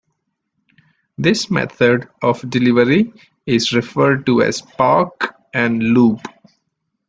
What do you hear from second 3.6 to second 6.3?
referred to as "park and loop".